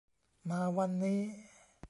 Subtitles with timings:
[0.49, 1.19] มาวันนี้